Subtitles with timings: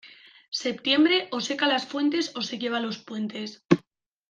[0.59, 3.63] Septiembre o seca las fuentes o se lleva los puentes.